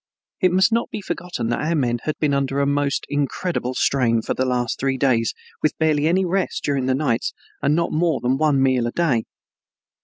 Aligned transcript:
It 0.39 0.51
must 0.51 0.71
not 0.71 0.89
be 0.89 0.99
forgotten 0.99 1.49
that 1.49 1.61
our 1.61 1.75
men 1.75 1.99
had 2.05 2.17
been 2.17 2.33
under 2.33 2.59
a 2.59 2.65
most 2.65 3.05
incredible 3.07 3.75
strain 3.75 4.23
for 4.23 4.33
the 4.33 4.45
last 4.47 4.79
three 4.79 4.97
days 4.97 5.35
with 5.61 5.77
barely 5.77 6.07
any 6.07 6.25
rest 6.25 6.63
during 6.63 6.87
the 6.87 6.95
nights 6.95 7.33
and 7.61 7.75
not 7.75 7.91
more 7.93 8.19
than 8.19 8.35
one 8.39 8.63
meal 8.63 8.87
a 8.87 8.91
day. 8.91 9.25